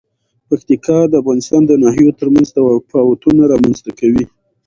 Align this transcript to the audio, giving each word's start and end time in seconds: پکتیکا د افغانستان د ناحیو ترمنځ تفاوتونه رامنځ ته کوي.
پکتیکا 0.47 0.99
د 1.07 1.13
افغانستان 1.21 1.61
د 1.67 1.71
ناحیو 1.83 2.17
ترمنځ 2.19 2.47
تفاوتونه 2.55 3.41
رامنځ 3.53 3.77
ته 3.85 3.91
کوي. 3.99 4.23